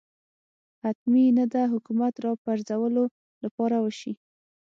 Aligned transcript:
حتمي 0.81 1.25
نه 1.37 1.45
ده 1.53 1.61
حکومت 1.73 2.13
راپرځولو 2.25 3.03
لپاره 3.43 3.75
وشي 3.85 4.13